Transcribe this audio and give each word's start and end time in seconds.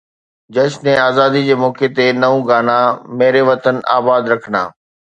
جشن 0.57 0.87
آزادي 1.07 1.41
جي 1.51 1.57
موقعي 1.65 1.89
تي 2.01 2.05
نئون 2.23 2.41
گانا 2.49 2.79
ميري 3.21 3.41
وطن 3.53 3.75
آباد 4.01 4.23
رخانه 4.37 4.63